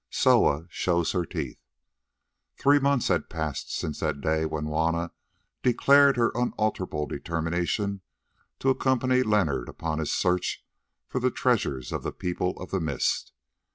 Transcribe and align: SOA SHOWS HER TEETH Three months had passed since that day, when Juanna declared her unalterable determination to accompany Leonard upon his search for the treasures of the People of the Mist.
SOA 0.09 0.65
SHOWS 0.71 1.11
HER 1.11 1.25
TEETH 1.27 1.59
Three 2.57 2.79
months 2.79 3.09
had 3.09 3.29
passed 3.29 3.71
since 3.71 3.99
that 3.99 4.19
day, 4.19 4.47
when 4.47 4.65
Juanna 4.65 5.11
declared 5.61 6.17
her 6.17 6.31
unalterable 6.33 7.05
determination 7.05 8.01
to 8.57 8.69
accompany 8.69 9.21
Leonard 9.21 9.69
upon 9.69 9.99
his 9.99 10.11
search 10.11 10.65
for 11.07 11.19
the 11.19 11.29
treasures 11.29 11.91
of 11.91 12.01
the 12.01 12.11
People 12.11 12.59
of 12.59 12.71
the 12.71 12.79
Mist. 12.79 13.31